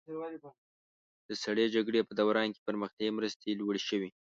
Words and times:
د 1.27 1.31
سړې 1.43 1.65
جګړې 1.75 1.99
په 2.05 2.13
دوران 2.21 2.47
کې 2.53 2.65
پرمختیایي 2.67 3.15
مرستې 3.17 3.57
لوړې 3.59 3.81
شوې. 3.89 4.09